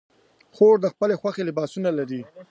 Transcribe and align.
خور 0.55 0.75
د 0.81 0.85
خپلو 0.93 1.13
د 1.17 1.19
خوښې 1.21 1.43
لباسونه 1.49 1.89
لري. 1.97 2.21